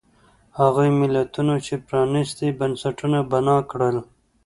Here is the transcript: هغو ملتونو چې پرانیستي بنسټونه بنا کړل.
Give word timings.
هغو 0.59 0.81
ملتونو 1.01 1.53
چې 1.65 1.73
پرانیستي 1.87 2.47
بنسټونه 2.59 3.19
بنا 3.31 3.57
کړل. 3.71 3.97